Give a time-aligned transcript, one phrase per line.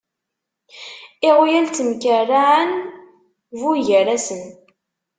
[1.29, 2.71] Iɣyal temkerraɛen
[3.59, 4.43] buygarasen.